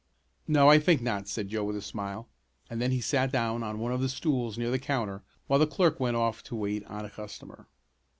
[0.47, 2.27] "No, I think not," said Joe with a smile,
[2.71, 5.67] and then he sat down on one of the stools near the counter while the
[5.67, 7.67] clerk went off to wait on a customer.